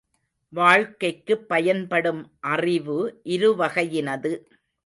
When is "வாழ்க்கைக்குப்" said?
0.53-1.47